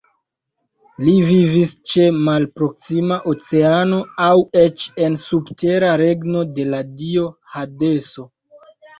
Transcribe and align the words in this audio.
Li 1.07 1.11
vivis 1.25 1.73
ĉe 1.89 2.05
malproksima 2.27 3.17
Oceano 3.31 3.99
aŭ 4.27 4.37
eĉ 4.61 4.85
en 5.07 5.17
subtera 5.25 5.91
regno 6.03 6.41
de 6.55 6.65
la 6.71 6.81
dio 7.03 7.27
Hadeso. 7.57 8.27